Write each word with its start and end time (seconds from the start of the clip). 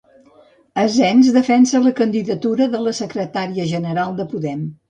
Asens 0.83 1.29
defensa 1.35 1.83
la 1.85 1.93
candidatura 2.01 2.69
de 2.75 2.81
la 2.87 2.97
secretària 3.03 3.71
general 3.77 4.19
de 4.23 4.31
Podem. 4.35 4.69